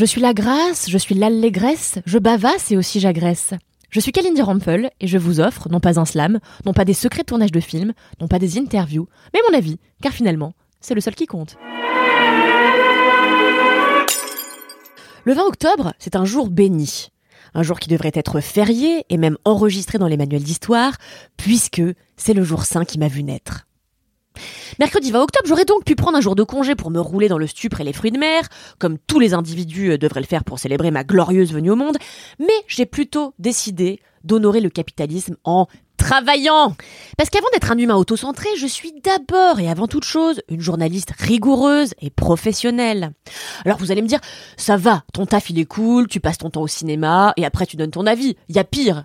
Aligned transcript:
Je 0.00 0.06
suis 0.06 0.22
la 0.22 0.32
grâce, 0.32 0.88
je 0.88 0.96
suis 0.96 1.14
l'allégresse, 1.14 1.98
je 2.06 2.16
bavasse 2.16 2.70
et 2.70 2.78
aussi 2.78 3.00
j'agresse. 3.00 3.52
Je 3.90 4.00
suis 4.00 4.12
Kalindi 4.12 4.40
Rampel 4.40 4.90
et 4.98 5.06
je 5.06 5.18
vous 5.18 5.40
offre 5.40 5.68
non 5.68 5.78
pas 5.78 6.00
un 6.00 6.06
slam, 6.06 6.40
non 6.64 6.72
pas 6.72 6.86
des 6.86 6.94
secrets 6.94 7.20
de 7.20 7.26
tournage 7.26 7.52
de 7.52 7.60
films, 7.60 7.92
non 8.18 8.26
pas 8.26 8.38
des 8.38 8.56
interviews, 8.56 9.08
mais 9.34 9.40
mon 9.46 9.58
avis, 9.58 9.78
car 10.00 10.14
finalement, 10.14 10.54
c'est 10.80 10.94
le 10.94 11.02
seul 11.02 11.14
qui 11.14 11.26
compte. 11.26 11.58
Le 15.24 15.34
20 15.34 15.42
octobre, 15.42 15.92
c'est 15.98 16.16
un 16.16 16.24
jour 16.24 16.48
béni. 16.48 17.10
Un 17.52 17.62
jour 17.62 17.78
qui 17.78 17.90
devrait 17.90 18.12
être 18.14 18.40
férié 18.40 19.04
et 19.10 19.18
même 19.18 19.36
enregistré 19.44 19.98
dans 19.98 20.08
les 20.08 20.16
manuels 20.16 20.44
d'histoire, 20.44 20.94
puisque 21.36 21.82
c'est 22.16 22.32
le 22.32 22.42
jour 22.42 22.64
saint 22.64 22.86
qui 22.86 22.98
m'a 22.98 23.08
vu 23.08 23.22
naître. 23.22 23.66
Mercredi 24.78 25.10
20 25.10 25.22
octobre, 25.22 25.46
j'aurais 25.46 25.64
donc 25.64 25.84
pu 25.84 25.94
prendre 25.94 26.16
un 26.16 26.20
jour 26.20 26.34
de 26.34 26.42
congé 26.42 26.74
pour 26.74 26.90
me 26.90 27.00
rouler 27.00 27.28
dans 27.28 27.38
le 27.38 27.46
stupre 27.46 27.80
et 27.80 27.84
les 27.84 27.92
fruits 27.92 28.10
de 28.10 28.18
mer, 28.18 28.42
comme 28.78 28.98
tous 28.98 29.20
les 29.20 29.34
individus 29.34 29.92
euh, 29.92 29.98
devraient 29.98 30.20
le 30.20 30.26
faire 30.26 30.44
pour 30.44 30.58
célébrer 30.58 30.90
ma 30.90 31.04
glorieuse 31.04 31.52
venue 31.52 31.70
au 31.70 31.76
monde, 31.76 31.96
mais 32.38 32.46
j'ai 32.66 32.86
plutôt 32.86 33.34
décidé 33.38 34.00
d'honorer 34.24 34.60
le 34.60 34.70
capitalisme 34.70 35.36
en 35.44 35.66
travaillant. 35.96 36.74
Parce 37.16 37.30
qu'avant 37.30 37.46
d'être 37.52 37.70
un 37.70 37.78
humain 37.78 37.96
autocentré, 37.96 38.48
je 38.56 38.66
suis 38.66 38.92
d'abord 39.04 39.60
et 39.60 39.68
avant 39.68 39.86
toute 39.86 40.04
chose 40.04 40.40
une 40.48 40.60
journaliste 40.60 41.12
rigoureuse 41.18 41.94
et 42.00 42.10
professionnelle. 42.10 43.12
Alors 43.64 43.78
vous 43.78 43.92
allez 43.92 44.02
me 44.02 44.08
dire, 44.08 44.20
ça 44.56 44.76
va, 44.76 45.04
ton 45.12 45.26
taf 45.26 45.50
il 45.50 45.58
est 45.58 45.66
cool, 45.66 46.08
tu 46.08 46.20
passes 46.20 46.38
ton 46.38 46.50
temps 46.50 46.62
au 46.62 46.68
cinéma 46.68 47.32
et 47.36 47.44
après 47.44 47.66
tu 47.66 47.76
donnes 47.76 47.90
ton 47.90 48.06
avis. 48.06 48.36
Y 48.48 48.58
a 48.58 48.64
pire. 48.64 49.04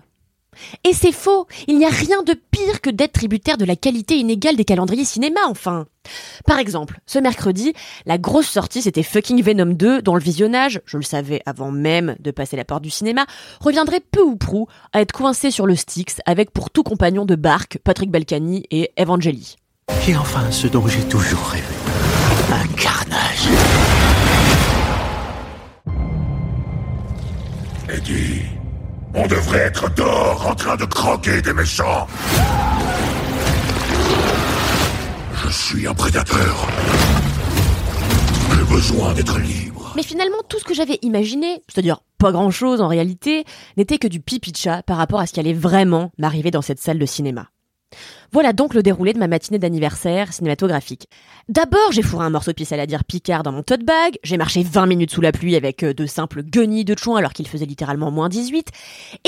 Et 0.84 0.92
c'est 0.92 1.12
faux. 1.12 1.46
Il 1.66 1.78
n'y 1.78 1.84
a 1.84 1.90
rien 1.90 2.22
de 2.22 2.34
pire 2.34 2.80
que 2.80 2.90
d'être 2.90 3.12
tributaire 3.12 3.56
de 3.56 3.64
la 3.64 3.76
qualité 3.76 4.16
inégale 4.16 4.56
des 4.56 4.64
calendriers 4.64 5.04
cinéma, 5.04 5.40
enfin. 5.48 5.86
Par 6.46 6.58
exemple, 6.58 7.00
ce 7.06 7.18
mercredi, 7.18 7.72
la 8.04 8.18
grosse 8.18 8.46
sortie 8.46 8.82
c'était 8.82 9.02
fucking 9.02 9.42
Venom 9.42 9.74
2, 9.74 10.02
dont 10.02 10.14
le 10.14 10.20
visionnage, 10.20 10.80
je 10.84 10.96
le 10.96 11.02
savais 11.02 11.42
avant 11.46 11.70
même 11.70 12.14
de 12.20 12.30
passer 12.30 12.56
la 12.56 12.64
porte 12.64 12.82
du 12.82 12.90
cinéma, 12.90 13.26
reviendrait 13.60 14.00
peu 14.00 14.22
ou 14.22 14.36
prou 14.36 14.68
à 14.92 15.00
être 15.00 15.12
coincé 15.12 15.50
sur 15.50 15.66
le 15.66 15.74
Styx 15.74 16.20
avec 16.26 16.50
pour 16.52 16.70
tout 16.70 16.82
compagnon 16.82 17.24
de 17.24 17.34
barque 17.34 17.78
Patrick 17.82 18.10
Balkany 18.10 18.64
et 18.70 18.92
Evangeli. 18.98 19.56
Et 20.08 20.16
enfin 20.16 20.50
ce 20.50 20.66
dont 20.66 20.86
j'ai 20.86 21.02
toujours 21.02 21.46
rêvé. 21.48 21.64
Un 22.52 22.66
carnage. 22.76 23.48
Eddie, 27.88 28.42
on 29.16 29.26
devrait 29.26 29.60
être 29.60 29.92
dehors 29.94 30.46
en 30.46 30.54
train 30.54 30.76
de 30.76 30.84
croquer 30.84 31.40
des 31.40 31.52
méchants. 31.52 32.06
Je 35.42 35.48
suis 35.50 35.86
un 35.86 35.94
prédateur. 35.94 36.68
J'ai 38.52 38.64
besoin 38.64 39.14
d'être 39.14 39.38
libre. 39.38 39.92
Mais 39.96 40.02
finalement, 40.02 40.36
tout 40.48 40.58
ce 40.58 40.64
que 40.64 40.74
j'avais 40.74 40.98
imaginé, 41.00 41.62
c'est-à-dire 41.68 42.00
pas 42.18 42.30
grand-chose 42.30 42.82
en 42.82 42.88
réalité, 42.88 43.44
n'était 43.78 43.98
que 43.98 44.08
du 44.08 44.20
pipi 44.20 44.52
de 44.52 44.56
chat 44.56 44.82
par 44.82 44.98
rapport 44.98 45.20
à 45.20 45.26
ce 45.26 45.32
qui 45.32 45.40
allait 45.40 45.54
vraiment 45.54 46.12
m'arriver 46.18 46.50
dans 46.50 46.62
cette 46.62 46.80
salle 46.80 46.98
de 46.98 47.06
cinéma. 47.06 47.48
Voilà 48.32 48.52
donc 48.52 48.74
le 48.74 48.82
déroulé 48.82 49.12
de 49.12 49.18
ma 49.18 49.28
matinée 49.28 49.58
d'anniversaire 49.58 50.32
cinématographique. 50.32 51.08
D'abord, 51.48 51.92
j'ai 51.92 52.02
fourré 52.02 52.26
un 52.26 52.30
morceau 52.30 52.52
de 52.52 52.74
à 52.74 52.86
dire 52.86 53.04
Picard 53.04 53.42
dans 53.42 53.52
mon 53.52 53.62
tote 53.62 53.84
bag, 53.84 54.18
j'ai 54.24 54.36
marché 54.36 54.62
20 54.62 54.86
minutes 54.86 55.12
sous 55.12 55.20
la 55.20 55.32
pluie 55.32 55.56
avec 55.56 55.84
euh, 55.84 55.94
de 55.94 56.06
simples 56.06 56.42
guenilles 56.42 56.84
de 56.84 56.98
chouin 56.98 57.18
alors 57.18 57.32
qu'il 57.32 57.46
faisait 57.46 57.66
littéralement 57.66 58.10
moins 58.10 58.28
18, 58.28 58.68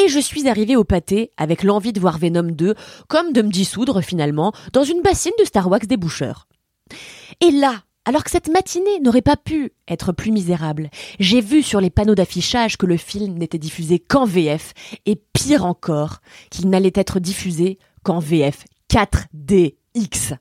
et 0.03 0.09
je 0.09 0.19
suis 0.19 0.49
arrivé 0.49 0.77
au 0.77 0.85
pâté 0.85 1.31
avec 1.37 1.63
l'envie 1.63 1.93
de 1.93 2.01
voir 2.01 2.19
Venom 2.19 2.51
2, 2.51 2.75
comme 3.07 3.33
de 3.33 3.43
me 3.43 3.51
dissoudre 3.51 4.03
finalement 4.03 4.53
dans 4.73 4.85
une 4.85 5.03
bassine 5.03 5.33
de 5.39 5.45
Star 5.45 5.71
Wars 5.71 5.81
déboucheur. 5.81 6.49
Et 7.41 7.51
là, 7.51 7.83
alors 8.05 8.25
que 8.25 8.31
cette 8.31 8.49
matinée 8.49 9.01
n'aurait 9.01 9.23
pas 9.23 9.37
pu 9.37 9.73
être 9.87 10.13
plus 10.13 10.33
misérable, 10.33 10.91
j'ai 11.21 11.41
vu 11.41 11.63
sur 11.63 11.81
les 11.81 11.91
panneaux 11.91 12.15
d'affichage 12.15 12.79
que 12.79 12.87
le 12.87 12.97
film 12.97 13.35
n'était 13.35 13.59
diffusé 13.59 13.99
qu'en 13.99 14.25
VF, 14.25 14.73
et 15.07 15.21
pire 15.33 15.65
encore, 15.65 16.21
qu'il 16.51 16.71
n'allait 16.71 16.93
être 16.95 17.21
diffusé 17.21 17.79
qu'en 18.03 18.19
VF 18.19 18.65
4DX. 18.91 20.37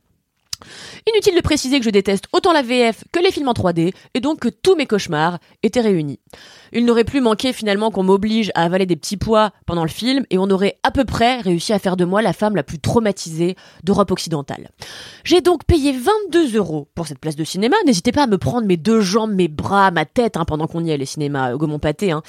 Inutile 1.07 1.35
de 1.35 1.41
préciser 1.41 1.79
que 1.79 1.85
je 1.85 1.91
déteste 1.91 2.25
autant 2.33 2.51
la 2.51 2.63
VF 2.63 3.03
que 3.11 3.19
les 3.19 3.31
films 3.31 3.47
en 3.47 3.53
3D, 3.53 3.93
et 4.13 4.19
donc 4.19 4.39
que 4.39 4.49
tous 4.49 4.75
mes 4.75 4.87
cauchemars 4.87 5.39
étaient 5.61 5.81
réunis. 5.81 6.19
Il 6.73 6.85
n'aurait 6.85 7.03
plus 7.03 7.21
manqué 7.21 7.53
finalement 7.53 7.91
qu'on 7.91 8.03
m'oblige 8.03 8.51
à 8.55 8.63
avaler 8.63 8.85
des 8.85 8.95
petits 8.95 9.17
pois 9.17 9.51
pendant 9.65 9.83
le 9.83 9.89
film, 9.89 10.25
et 10.29 10.37
on 10.37 10.49
aurait 10.49 10.77
à 10.83 10.91
peu 10.91 11.05
près 11.05 11.41
réussi 11.41 11.73
à 11.73 11.79
faire 11.79 11.95
de 11.95 12.05
moi 12.05 12.21
la 12.21 12.33
femme 12.33 12.55
la 12.55 12.63
plus 12.63 12.79
traumatisée 12.79 13.55
d'Europe 13.83 14.11
occidentale. 14.11 14.71
J'ai 15.23 15.41
donc 15.41 15.63
payé 15.65 15.91
22 15.91 16.57
euros 16.57 16.87
pour 16.95 17.07
cette 17.07 17.19
place 17.19 17.35
de 17.35 17.43
cinéma, 17.43 17.77
n'hésitez 17.85 18.11
pas 18.11 18.23
à 18.23 18.27
me 18.27 18.37
prendre 18.37 18.67
mes 18.67 18.77
deux 18.77 19.01
jambes, 19.01 19.33
mes 19.33 19.47
bras, 19.47 19.91
ma 19.91 20.05
tête, 20.05 20.37
hein, 20.37 20.45
pendant 20.45 20.67
qu'on 20.67 20.83
y 20.83 20.89
est, 20.89 20.97
les 20.97 21.05
cinémas 21.05 21.51
euh, 21.51 21.57
Gaumont 21.57 21.79
Pâté, 21.79 22.11
hein. 22.11 22.23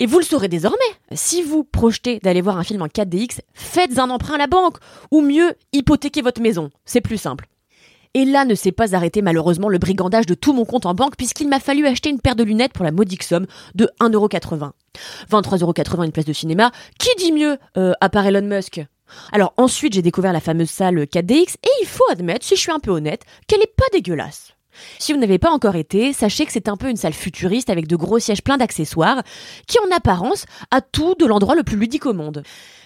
Et 0.00 0.06
vous 0.06 0.20
le 0.20 0.24
saurez 0.24 0.46
désormais, 0.46 0.78
si 1.12 1.42
vous 1.42 1.64
projetez 1.64 2.20
d'aller 2.20 2.40
voir 2.40 2.56
un 2.56 2.62
film 2.62 2.82
en 2.82 2.86
4DX, 2.86 3.40
faites 3.52 3.98
un 3.98 4.10
emprunt 4.10 4.36
à 4.36 4.38
la 4.38 4.46
banque, 4.46 4.76
ou 5.10 5.22
mieux, 5.22 5.54
hypothéquez 5.72 6.22
votre 6.22 6.40
maison, 6.40 6.70
c'est 6.84 7.00
plus 7.00 7.18
simple. 7.18 7.48
Et 8.14 8.24
là 8.24 8.44
ne 8.44 8.54
s'est 8.54 8.72
pas 8.72 8.94
arrêté 8.94 9.22
malheureusement 9.22 9.68
le 9.68 9.78
brigandage 9.78 10.24
de 10.24 10.34
tout 10.34 10.52
mon 10.52 10.64
compte 10.64 10.86
en 10.86 10.94
banque 10.94 11.16
puisqu'il 11.16 11.48
m'a 11.48 11.60
fallu 11.60 11.86
acheter 11.86 12.08
une 12.08 12.20
paire 12.20 12.36
de 12.36 12.44
lunettes 12.44 12.72
pour 12.72 12.84
la 12.84 12.92
modique 12.92 13.22
somme 13.22 13.46
de 13.74 13.90
1,80€. 14.00 14.70
23,80€ 15.30 16.04
une 16.04 16.12
place 16.12 16.24
de 16.24 16.32
cinéma, 16.32 16.70
qui 16.98 17.10
dit 17.18 17.32
mieux 17.32 17.58
euh, 17.76 17.92
à 18.00 18.08
part 18.08 18.24
Elon 18.24 18.46
Musk? 18.46 18.80
Alors 19.32 19.52
ensuite 19.56 19.94
j'ai 19.94 20.02
découvert 20.02 20.32
la 20.32 20.40
fameuse 20.40 20.70
salle 20.70 21.02
4DX 21.02 21.56
et 21.62 21.70
il 21.82 21.86
faut 21.86 22.08
admettre, 22.10 22.46
si 22.46 22.54
je 22.54 22.60
suis 22.60 22.72
un 22.72 22.80
peu 22.80 22.92
honnête, 22.92 23.24
qu'elle 23.48 23.62
est 23.62 23.74
pas 23.76 23.86
dégueulasse. 23.92 24.54
Si 24.98 25.12
vous 25.12 25.18
n'avez 25.18 25.38
pas 25.38 25.50
encore 25.50 25.76
été, 25.76 26.12
sachez 26.12 26.46
que 26.46 26.52
c'est 26.52 26.68
un 26.68 26.76
peu 26.76 26.88
une 26.88 26.96
salle 26.96 27.12
futuriste 27.12 27.70
avec 27.70 27.86
de 27.86 27.96
gros 27.96 28.18
sièges 28.18 28.42
pleins 28.42 28.56
d'accessoires 28.56 29.22
qui 29.66 29.78
en 29.78 29.96
apparence 29.96 30.46
a 30.70 30.80
tout 30.80 31.14
de 31.18 31.26
l'endroit 31.26 31.54
le 31.54 31.62
plus 31.62 31.76
ludique 31.76 32.06
au 32.06 32.12
monde. 32.12 32.42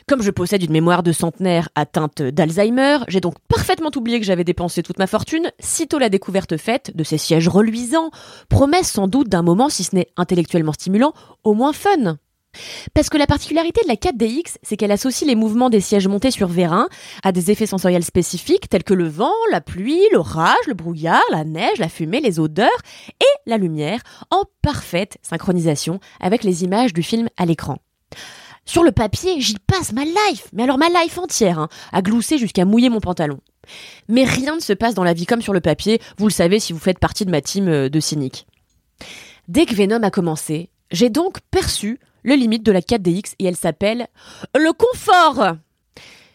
Comme 0.09 0.23
je 0.23 0.31
possède 0.31 0.63
une 0.63 0.73
mémoire 0.73 1.03
de 1.03 1.13
centenaire 1.13 1.69
atteinte 1.75 2.23
d'Alzheimer, 2.23 2.99
j'ai 3.09 3.21
donc 3.21 3.35
parfaitement 3.49 3.91
oublié 3.95 4.19
que 4.19 4.27
j'avais 4.27 4.45
dépensé 4.45 4.83
toute 4.83 4.99
ma 4.99 5.07
fortune, 5.07 5.51
sitôt 5.61 5.99
la 5.99 6.09
découverte 6.09 6.57
faite 6.57 6.97
de 6.97 7.05
ces 7.05 7.19
sièges 7.19 7.49
reluisants, 7.49 8.11
promesse 8.49 8.91
sans 8.91 9.07
doute 9.07 9.29
d'un 9.29 9.43
moment, 9.43 9.69
si 9.69 9.85
ce 9.85 9.95
n'est 9.95 10.09
intellectuellement 10.17 10.73
stimulant, 10.73 11.13
au 11.45 11.55
moins 11.55 11.73
fun. 11.73 12.19
Parce 12.95 13.09
que 13.09 13.17
la 13.19 13.27
particularité 13.27 13.81
de 13.83 13.89
la 13.89 13.97
4DX, 13.97 14.57
c'est 14.63 14.77
qu'elle 14.77 14.93
associe 14.93 15.29
les 15.29 15.35
mouvements 15.35 15.71
des 15.71 15.81
sièges 15.81 16.09
montés 16.09 16.31
sur 16.31 16.49
vérin 16.49 16.89
à 17.23 17.33
des 17.33 17.51
effets 17.51 17.67
sensoriels 17.67 18.05
spécifiques 18.05 18.69
tels 18.69 18.85
que 18.85 18.95
le 18.95 19.09
vent, 19.09 19.33
la 19.51 19.61
pluie, 19.61 20.03
l'orage, 20.13 20.67
le 20.67 20.75
brouillard, 20.75 21.23
la 21.31 21.45
neige, 21.45 21.79
la 21.79 21.89
fumée, 21.89 22.21
les 22.21 22.41
odeurs 22.41 22.69
et 23.21 23.51
la 23.51 23.57
lumière 23.57 24.01
en 24.31 24.45
parfaite 24.61 25.19
synchronisation 25.23 26.01
avec 26.21 26.45
les 26.45 26.65
images 26.65 26.93
du 26.93 27.03
film 27.03 27.29
à 27.37 27.47
l'écran. 27.47 27.79
Sur 28.65 28.85
le 28.85 28.93
papier, 28.93 29.41
j'y 29.41 29.57
passe 29.59 29.93
ma 29.93 30.05
life, 30.05 30.47
mais 30.53 30.63
alors 30.63 30.79
ma 30.79 30.89
life 30.89 31.19
entière, 31.19 31.59
hein, 31.59 31.69
à 31.93 32.01
glousser 32.01 32.39
jusqu'à 32.39 32.65
mouiller 32.65 32.91
mon 32.91 33.01
pantalon. 33.01 33.41
Mais 34.09 34.25
rien 34.25 34.55
ne 34.55 34.61
se 34.61 34.73
passe 34.73 34.95
dans 34.95 35.05
la 35.05 35.15
vie 35.15 35.27
comme 35.27 35.43
sur 35.43 35.53
le 35.53 35.61
papier, 35.61 36.01
vous 36.17 36.29
le 36.29 36.33
savez 36.33 36.61
si 36.61 36.73
vous 36.73 36.79
faites 36.79 37.01
partie 37.01 37.25
de 37.25 37.31
ma 37.31 37.41
team 37.41 37.69
euh, 37.69 37.89
de 37.89 38.01
cyniques. 38.01 38.47
Dès 39.49 39.67
que 39.67 39.75
Venom 39.75 40.03
a 40.05 40.11
commencé, 40.11 40.71
j'ai 40.93 41.11
donc 41.11 41.41
perçu 41.51 41.99
le 42.23 42.35
limite 42.35 42.63
de 42.63 42.73
la 42.73 42.81
4DX 42.81 43.35
et 43.39 43.45
elle 43.45 43.57
s'appelle 43.57 44.07
le 44.55 44.73
confort. 44.73 45.57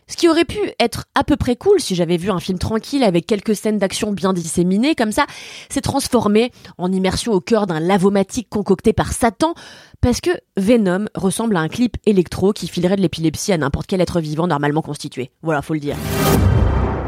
Ce 0.09 0.15
qui 0.15 0.29
aurait 0.29 0.45
pu 0.45 0.59
être 0.79 1.05
à 1.15 1.25
peu 1.25 1.35
près 1.35 1.57
cool 1.57 1.81
si 1.81 1.93
j'avais 1.93 2.15
vu 2.15 2.31
un 2.31 2.39
film 2.39 2.57
tranquille 2.57 3.03
avec 3.03 3.25
quelques 3.25 3.55
scènes 3.55 3.77
d'action 3.77 4.13
bien 4.13 4.31
disséminées 4.31 4.95
comme 4.95 5.11
ça, 5.11 5.25
s'est 5.69 5.81
transformé 5.81 6.51
en 6.77 6.91
immersion 6.91 7.33
au 7.33 7.41
cœur 7.41 7.67
d'un 7.67 7.81
lavomatique 7.81 8.47
concocté 8.49 8.93
par 8.93 9.11
Satan 9.11 9.53
parce 9.99 10.21
que 10.21 10.29
Venom 10.55 11.07
ressemble 11.13 11.57
à 11.57 11.59
un 11.59 11.67
clip 11.67 11.97
électro 12.05 12.53
qui 12.53 12.69
filerait 12.69 12.95
de 12.95 13.01
l'épilepsie 13.01 13.51
à 13.51 13.57
n'importe 13.57 13.87
quel 13.87 13.99
être 13.99 14.21
vivant 14.21 14.47
normalement 14.47 14.81
constitué. 14.81 15.29
Voilà, 15.41 15.61
faut 15.61 15.73
le 15.73 15.81
dire. 15.81 15.97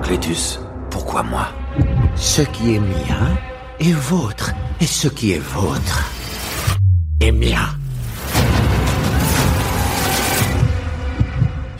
Clétus, 0.04 0.60
pourquoi 0.90 1.24
moi? 1.24 1.48
Ce 2.18 2.42
qui 2.42 2.76
est 2.76 2.80
mien 2.80 3.38
est 3.80 3.94
vôtre, 3.94 4.52
et 4.82 4.86
ce 4.86 5.08
qui 5.08 5.32
est 5.32 5.40
vôtre 5.40 6.12
est 7.22 7.32
mien. 7.32 7.70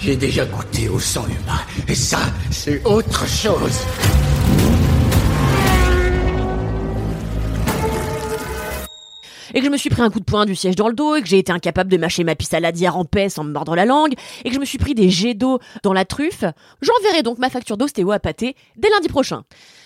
J'ai 0.02 0.16
déjà 0.16 0.46
goûté 0.46 0.88
au 0.88 1.00
sang 1.00 1.26
humain, 1.26 1.60
et 1.88 1.96
ça, 1.96 2.20
c'est 2.52 2.82
autre 2.86 3.28
chose. 3.28 3.80
Et 9.54 9.60
que 9.60 9.66
je 9.66 9.72
me 9.72 9.78
suis 9.78 9.90
pris 9.90 10.02
un 10.02 10.10
coup 10.10 10.20
de 10.20 10.26
poing 10.26 10.46
du 10.46 10.56
siège 10.56 10.76
dans 10.76 10.88
le 10.88 10.94
dos, 10.94 11.16
et 11.16 11.22
que 11.22 11.28
j'ai 11.28 11.40
été 11.40 11.52
incapable 11.52 11.92
de 11.92 11.98
mâcher 11.98 12.24
ma 12.24 12.36
pisse 12.36 12.50
saladière 12.50 12.98
en 12.98 13.06
paix 13.06 13.30
sans 13.30 13.44
me 13.44 13.52
mordre 13.52 13.76
la 13.76 13.86
langue, 13.86 14.14
et 14.44 14.50
que 14.50 14.56
je 14.56 14.60
me 14.60 14.66
suis 14.66 14.78
pris 14.78 14.96
des 14.96 15.10
jets 15.10 15.34
d'eau 15.34 15.60
dans 15.84 15.94
la 15.94 16.06
truffe, 16.06 16.44
j'enverrai 16.82 17.24
donc 17.24 17.38
ma 17.38 17.50
facture 17.50 17.78
d'ostéo 17.78 18.12
à 18.12 18.20
pâté 18.20 18.56
dès 18.78 18.90
lundi 18.90 19.08
prochain. 19.08 19.44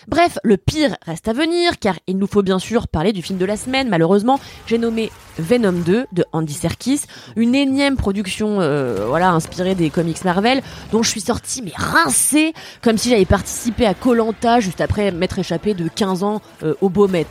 Bref, 0.07 0.38
le 0.44 0.57
pire 0.57 0.95
reste 1.06 1.27
à 1.27 1.33
venir, 1.33 1.80
car 1.80 1.95
il 2.07 2.18
nous 2.18 2.27
faut 2.27 2.42
bien 2.42 2.60
sûr 2.60 2.88
parler 2.88 3.13
du 3.13 3.21
film 3.21 3.39
de 3.39 3.45
la 3.45 3.56
semaine. 3.56 3.88
Malheureusement, 3.88 4.39
j'ai 4.68 4.77
nommé 4.77 5.12
Venom 5.38 5.71
2 5.71 6.07
de 6.12 6.25
Andy 6.33 6.54
Serkis, 6.54 7.01
une 7.36 7.56
énième 7.56 7.95
production, 7.95 8.59
euh, 8.59 9.06
voilà, 9.07 9.31
inspirée 9.31 9.75
des 9.75 9.89
comics 9.89 10.24
Marvel, 10.25 10.62
dont 10.92 11.04
je 11.04 11.09
suis 11.09 11.21
sortie 11.21 11.62
mais 11.62 11.74
rincée, 11.75 12.54
comme 12.81 12.98
si 12.98 13.09
j'avais 13.09 13.25
participé 13.25 13.86
à 13.86 13.94
Colanta 13.94 14.59
juste 14.59 14.81
après 14.81 15.12
m'être 15.12 15.39
échappé 15.39 15.74
de 15.74 15.88
15 15.88 16.24
ans 16.24 16.42
euh, 16.63 16.75
au 16.81 16.89
Baumet, 16.89 17.27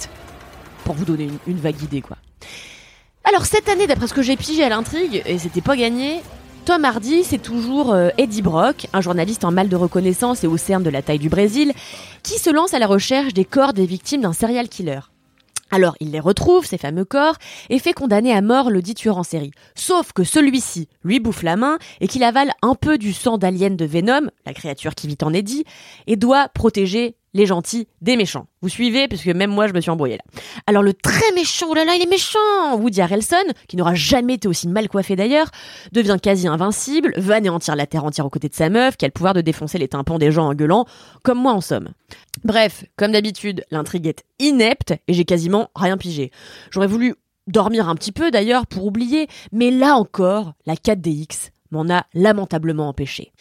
vous 0.94 1.04
donner 1.04 1.28
une, 1.46 1.58
vague 1.58 1.82
idée, 1.82 2.00
quoi. 2.00 2.16
Alors 3.24 3.46
cette 3.46 3.68
année, 3.68 3.86
d'après 3.86 4.08
ce 4.08 4.14
que 4.14 4.22
j'ai 4.22 4.36
pigé 4.36 4.64
à 4.64 4.68
l'intrigue, 4.68 5.22
et 5.26 5.38
c'était 5.38 5.60
pas 5.60 5.76
gagné, 5.76 6.22
Tom 6.64 6.84
Hardy, 6.84 7.24
c'est 7.24 7.42
toujours 7.42 7.92
euh, 7.92 8.10
Eddie 8.18 8.42
Brock, 8.42 8.86
un 8.92 9.00
journaliste 9.00 9.44
en 9.44 9.50
mal 9.50 9.68
de 9.68 9.76
reconnaissance 9.76 10.44
et 10.44 10.46
au 10.46 10.56
cerne 10.56 10.82
de 10.82 10.90
la 10.90 11.02
taille 11.02 11.18
du 11.18 11.28
Brésil, 11.28 11.72
qui 12.22 12.38
se 12.38 12.50
lance 12.50 12.74
à 12.74 12.78
la 12.78 12.86
recherche 12.86 13.34
des 13.34 13.44
corps 13.44 13.72
des 13.72 13.86
victimes 13.86 14.22
d'un 14.22 14.32
serial 14.32 14.68
killer. 14.68 15.00
Alors, 15.72 15.96
il 16.00 16.10
les 16.10 16.20
retrouve, 16.20 16.66
ces 16.66 16.76
fameux 16.76 17.06
corps, 17.06 17.36
et 17.70 17.78
fait 17.78 17.94
condamner 17.94 18.32
à 18.32 18.42
mort 18.42 18.70
le 18.70 18.82
dit 18.82 18.94
tueur 18.94 19.16
en 19.16 19.22
série. 19.22 19.52
Sauf 19.74 20.12
que 20.12 20.22
celui-ci 20.22 20.86
lui 21.02 21.18
bouffe 21.18 21.42
la 21.42 21.56
main 21.56 21.78
et 22.02 22.08
qu'il 22.08 22.22
avale 22.24 22.52
un 22.60 22.74
peu 22.74 22.98
du 22.98 23.14
sang 23.14 23.38
d'alien 23.38 23.74
de 23.74 23.86
Venom, 23.86 24.28
la 24.44 24.52
créature 24.52 24.94
qui 24.94 25.08
vit 25.08 25.16
en 25.22 25.32
Eddie, 25.32 25.64
et 26.06 26.16
doit 26.16 26.48
protéger 26.48 27.16
les 27.34 27.46
gentils 27.46 27.88
des 28.00 28.16
méchants. 28.16 28.46
Vous 28.60 28.68
suivez 28.68 29.08
Parce 29.08 29.22
que 29.22 29.30
même 29.30 29.50
moi, 29.50 29.66
je 29.66 29.72
me 29.72 29.80
suis 29.80 29.90
embrouillée 29.90 30.18
là. 30.18 30.40
Alors 30.66 30.82
le 30.82 30.92
très 30.94 31.32
méchant, 31.34 31.66
oh 31.70 31.74
là 31.74 31.84
là, 31.84 31.94
il 31.94 32.02
est 32.02 32.10
méchant 32.10 32.76
Woody 32.76 33.00
Harrelson, 33.00 33.36
qui 33.68 33.76
n'aura 33.76 33.94
jamais 33.94 34.34
été 34.34 34.48
aussi 34.48 34.68
mal 34.68 34.88
coiffé 34.88 35.16
d'ailleurs, 35.16 35.50
devient 35.92 36.18
quasi 36.22 36.46
invincible, 36.46 37.14
va 37.16 37.36
anéantir 37.36 37.76
la 37.76 37.86
terre 37.86 38.04
entière 38.04 38.26
aux 38.26 38.30
côtés 38.30 38.48
de 38.48 38.54
sa 38.54 38.68
meuf, 38.68 38.96
qui 38.96 39.04
a 39.04 39.08
le 39.08 39.12
pouvoir 39.12 39.34
de 39.34 39.40
défoncer 39.40 39.78
les 39.78 39.88
tympans 39.88 40.18
des 40.18 40.30
gens 40.30 40.46
en 40.46 40.54
gueulant, 40.54 40.86
comme 41.22 41.38
moi 41.38 41.52
en 41.52 41.60
somme. 41.60 41.90
Bref, 42.44 42.84
comme 42.96 43.12
d'habitude, 43.12 43.64
l'intrigue 43.70 44.06
est 44.06 44.24
inepte, 44.38 44.94
et 45.08 45.12
j'ai 45.12 45.24
quasiment 45.24 45.70
rien 45.74 45.96
pigé. 45.96 46.30
J'aurais 46.70 46.86
voulu 46.86 47.14
dormir 47.46 47.88
un 47.88 47.94
petit 47.94 48.12
peu 48.12 48.30
d'ailleurs 48.30 48.66
pour 48.66 48.86
oublier, 48.86 49.28
mais 49.52 49.70
là 49.70 49.96
encore, 49.96 50.52
la 50.66 50.74
4DX 50.74 51.50
m'en 51.70 51.88
a 51.88 52.04
lamentablement 52.14 52.88
empêché. 52.88 53.32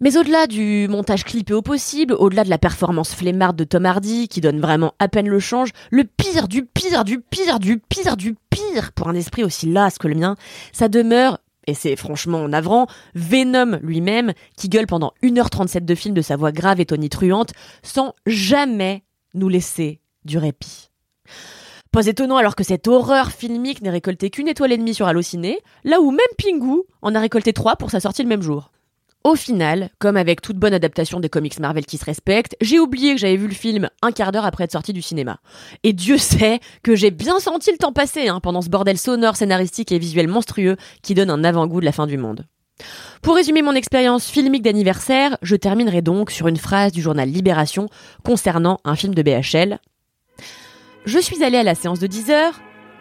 Mais 0.00 0.18
au-delà 0.18 0.46
du 0.46 0.88
montage 0.88 1.24
clippé 1.24 1.54
au 1.54 1.62
possible, 1.62 2.14
au-delà 2.18 2.44
de 2.44 2.50
la 2.50 2.58
performance 2.58 3.14
flemmarde 3.14 3.56
de 3.56 3.64
Tom 3.64 3.86
Hardy, 3.86 4.28
qui 4.28 4.42
donne 4.42 4.60
vraiment 4.60 4.92
à 4.98 5.08
peine 5.08 5.28
le 5.28 5.40
change, 5.40 5.70
le 5.90 6.04
pire 6.04 6.48
du 6.48 6.66
pire 6.66 7.04
du 7.04 7.20
pire 7.20 7.58
du 7.58 7.78
pire 7.78 8.16
du 8.16 8.36
pire 8.50 8.92
pour 8.92 9.08
un 9.08 9.14
esprit 9.14 9.42
aussi 9.42 9.66
las 9.66 9.96
que 9.98 10.08
le 10.08 10.14
mien, 10.14 10.36
ça 10.72 10.88
demeure, 10.88 11.38
et 11.66 11.72
c'est 11.72 11.96
franchement 11.96 12.46
navrant, 12.46 12.86
Venom 13.14 13.78
lui-même, 13.82 14.34
qui 14.56 14.68
gueule 14.68 14.86
pendant 14.86 15.12
1h37 15.22 15.84
de 15.84 15.94
film 15.94 16.14
de 16.14 16.22
sa 16.22 16.36
voix 16.36 16.52
grave 16.52 16.78
et 16.80 16.86
tonitruante, 16.86 17.52
sans 17.82 18.14
jamais 18.26 19.02
nous 19.32 19.48
laisser 19.48 20.00
du 20.26 20.36
répit. 20.36 20.90
Pas 21.90 22.06
étonnant 22.06 22.36
alors 22.36 22.54
que 22.54 22.64
cette 22.64 22.88
horreur 22.88 23.30
filmique 23.30 23.80
n'ait 23.80 23.88
récolté 23.88 24.28
qu'une 24.28 24.48
étoile 24.48 24.72
et 24.72 24.76
demie 24.76 24.92
sur 24.92 25.06
Allociné, 25.06 25.58
là 25.84 26.02
où 26.02 26.10
même 26.10 26.20
Pingu 26.36 26.82
en 27.00 27.14
a 27.14 27.20
récolté 27.20 27.54
trois 27.54 27.76
pour 27.76 27.90
sa 27.90 28.00
sortie 28.00 28.22
le 28.22 28.28
même 28.28 28.42
jour. 28.42 28.70
Au 29.26 29.34
final, 29.34 29.90
comme 29.98 30.16
avec 30.16 30.40
toute 30.40 30.56
bonne 30.56 30.72
adaptation 30.72 31.18
des 31.18 31.28
comics 31.28 31.58
Marvel 31.58 31.84
qui 31.84 31.98
se 31.98 32.04
respectent, 32.04 32.54
j'ai 32.60 32.78
oublié 32.78 33.12
que 33.12 33.20
j'avais 33.20 33.36
vu 33.36 33.48
le 33.48 33.54
film 33.54 33.90
un 34.00 34.12
quart 34.12 34.30
d'heure 34.30 34.44
après 34.44 34.62
être 34.62 34.70
sorti 34.70 34.92
du 34.92 35.02
cinéma. 35.02 35.40
Et 35.82 35.92
Dieu 35.92 36.16
sait 36.16 36.60
que 36.84 36.94
j'ai 36.94 37.10
bien 37.10 37.40
senti 37.40 37.72
le 37.72 37.76
temps 37.76 37.92
passer 37.92 38.28
hein, 38.28 38.38
pendant 38.38 38.62
ce 38.62 38.68
bordel 38.68 38.96
sonore, 38.96 39.34
scénaristique 39.34 39.90
et 39.90 39.98
visuel 39.98 40.28
monstrueux 40.28 40.76
qui 41.02 41.14
donne 41.14 41.30
un 41.30 41.42
avant-goût 41.42 41.80
de 41.80 41.84
la 41.84 41.90
fin 41.90 42.06
du 42.06 42.18
monde. 42.18 42.46
Pour 43.20 43.34
résumer 43.34 43.62
mon 43.62 43.72
expérience 43.72 44.28
filmique 44.28 44.62
d'anniversaire, 44.62 45.36
je 45.42 45.56
terminerai 45.56 46.02
donc 46.02 46.30
sur 46.30 46.46
une 46.46 46.56
phrase 46.56 46.92
du 46.92 47.02
journal 47.02 47.28
Libération 47.28 47.88
concernant 48.24 48.78
un 48.84 48.94
film 48.94 49.12
de 49.12 49.22
BHL. 49.22 49.80
Je 51.04 51.18
suis 51.18 51.42
allé 51.42 51.58
à 51.58 51.64
la 51.64 51.74
séance 51.74 51.98
de 51.98 52.06
10h, 52.06 52.52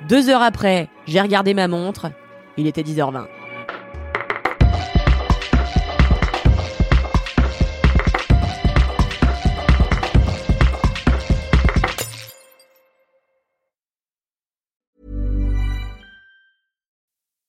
deux 0.09 0.29
heures 0.29 0.41
après, 0.41 0.89
j'ai 1.05 1.21
regardé 1.21 1.53
ma 1.53 1.67
montre, 1.67 2.07
il 2.57 2.65
était 2.65 2.81
10h20. 2.81 3.27